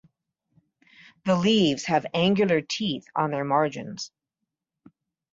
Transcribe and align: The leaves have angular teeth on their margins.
The 1.25 1.35
leaves 1.35 1.83
have 1.85 2.07
angular 2.15 2.59
teeth 2.59 3.05
on 3.15 3.29
their 3.29 3.43
margins. 3.43 4.11